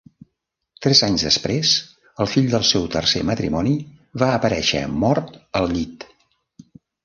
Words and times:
Tres 0.85 1.01
anys 1.07 1.25
després 1.27 1.73
el 2.25 2.31
fill 2.33 2.49
del 2.55 2.65
seu 2.71 2.89
tercer 2.97 3.23
matrimoni 3.33 3.77
va 4.25 4.33
aparèixer 4.41 4.85
mort 5.07 5.41
al 5.61 5.73
llit. 5.79 6.11